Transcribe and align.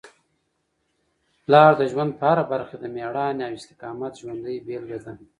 پلار 1.43 1.71
د 1.77 1.81
ژوند 1.91 2.11
په 2.19 2.23
هره 2.29 2.43
برخه 2.51 2.75
کي 2.77 2.81
د 2.81 2.85
مېړانې 2.95 3.41
او 3.47 3.53
استقامت 3.59 4.13
ژوندۍ 4.21 4.57
بېلګه 4.67 4.97
ده. 5.05 5.13